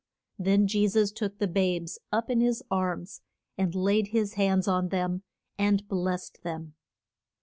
Then 0.39 0.65
Je 0.65 0.87
sus 0.87 1.11
took 1.11 1.37
the 1.37 1.47
babes 1.47 1.99
up 2.11 2.31
in 2.31 2.41
his 2.41 2.63
arms, 2.71 3.21
and 3.55 3.75
laid 3.75 4.07
his 4.07 4.33
hands 4.33 4.67
on 4.67 4.89
them, 4.89 5.21
and 5.59 5.87
blest 5.87 6.41
them. 6.41 6.73